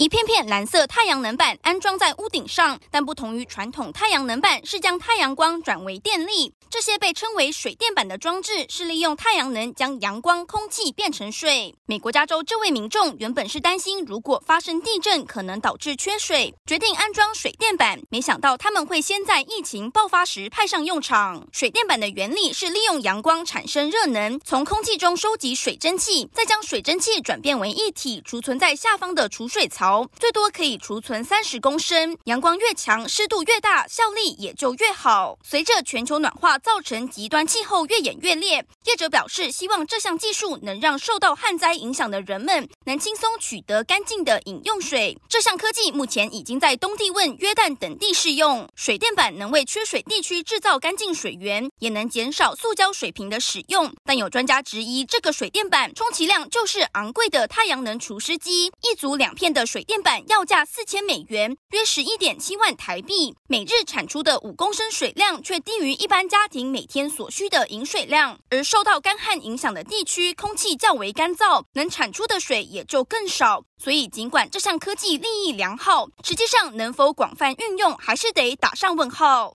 [0.00, 6.54] 一片片蓝色太阳能板安装在屋顶上，但不同于传统太阳能板，是将太阳光转为电力。
[6.70, 11.74] 这些被称为水电板的装置，是利用太阳能将阳光、空气变成水。
[11.84, 18.00] 美国加州这位民众原本是担心，如果发生地震可能导致缺水，决定安装水电板。
[18.08, 21.46] 没想到他们会先在疫情爆发时派上用场。
[21.52, 32.16] 水电板的原理是利用阳光产生热能，从空气中收集水蒸气，再将水蒸气转变为液体，储存在下方的储水槽，最多可以储存三十公升。
[32.24, 35.38] 阳光越强，湿度越大，效力也就越好。
[35.42, 45.18] 随着全球暖化，造成极端气候越演越烈，业者表示希望这项技术能让受到旱灾影响的人们能轻松取得干净的饮用水。
[45.28, 48.68] 这项科技目前已经在东帝汶、约旦等地试用。
[48.74, 53.92] 水电板能为缺水地区制造干净水源，也能减少塑胶水瓶的使用。
[54.04, 73.64] 但有专家质疑，这个水电板充其量就是昂贵的太阳能除湿机，一组两片的水电板要价四千美元，约十一点七万台币，每日产出的五公升水量却低于一般家庭每天所需的饮水量，而受到干旱影响的地区，空气较为干燥，能产出的水也就更少。
[73.82, 79.48] 所以，尽管这项科技利益良好，实际上能否广泛运用，还是得打上问号。